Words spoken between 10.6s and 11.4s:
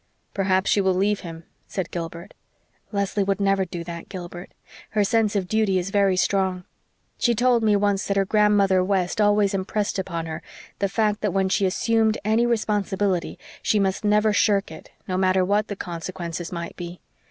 the fact that